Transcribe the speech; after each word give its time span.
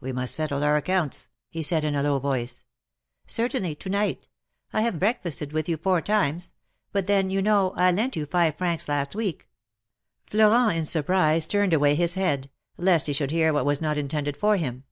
We 0.00 0.12
must 0.12 0.34
settle 0.34 0.62
our 0.64 0.76
accounts," 0.76 1.28
he 1.48 1.62
said, 1.62 1.82
in 1.82 1.94
a 1.94 2.02
low 2.02 2.18
voice. 2.18 2.66
''Certainly, 3.26 3.78
to 3.78 3.88
night. 3.88 4.28
I 4.70 4.82
have 4.82 4.98
breakfasted 4.98 5.54
with 5.54 5.66
you 5.66 5.78
four 5.78 6.02
times; 6.02 6.52
but 6.92 7.06
then, 7.06 7.30
you 7.30 7.40
know, 7.40 7.70
I 7.70 7.90
lent 7.90 8.14
you 8.14 8.26
five 8.26 8.56
francs 8.58 8.86
last 8.86 9.14
week." 9.14 9.48
Florent 10.26 10.76
in 10.76 10.84
surprise 10.84 11.46
turned 11.46 11.72
away 11.72 11.94
his 11.94 12.16
head, 12.16 12.50
lest 12.76 13.06
he 13.06 13.14
should 13.14 13.30
hear 13.30 13.50
what 13.50 13.64
was 13.64 13.80
not 13.80 13.96
intended 13.96 14.36
for 14.36 14.58
him. 14.58 14.84